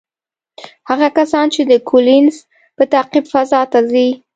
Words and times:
هغه 0.89 1.07
کسان 1.17 1.45
چې 1.53 1.61
د 1.71 1.73
کولینز 1.89 2.35
په 2.77 2.83
تعقیب 2.93 3.25
فضا 3.33 3.61
ته 3.71 3.79
ځي، 3.91 4.09